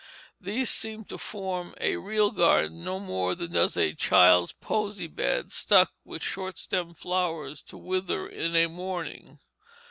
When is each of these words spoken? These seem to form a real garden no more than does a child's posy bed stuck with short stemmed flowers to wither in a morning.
These 0.39 0.71
seem 0.71 1.03
to 1.03 1.19
form 1.19 1.75
a 1.79 1.95
real 1.97 2.31
garden 2.31 2.83
no 2.83 2.99
more 2.99 3.35
than 3.35 3.51
does 3.51 3.77
a 3.77 3.93
child's 3.93 4.51
posy 4.51 5.05
bed 5.05 5.51
stuck 5.51 5.91
with 6.03 6.23
short 6.23 6.57
stemmed 6.57 6.97
flowers 6.97 7.61
to 7.67 7.77
wither 7.77 8.27
in 8.27 8.55
a 8.55 8.65
morning. 8.65 9.37